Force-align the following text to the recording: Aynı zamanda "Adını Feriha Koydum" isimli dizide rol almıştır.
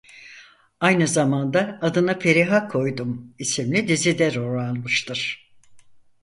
Aynı 0.79 1.07
zamanda 1.07 1.79
"Adını 1.81 2.19
Feriha 2.19 2.67
Koydum" 2.67 3.33
isimli 3.39 3.87
dizide 3.87 4.35
rol 4.35 4.59
almıştır. 4.63 5.51